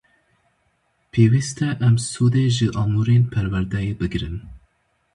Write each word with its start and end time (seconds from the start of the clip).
Pêwîst 1.11 1.57
e 1.67 1.69
em 1.87 1.95
sûdê 2.11 2.45
ji 2.55 2.67
amûrên 2.81 3.23
perwerdeyê 3.31 3.93
bigrin. 3.99 4.37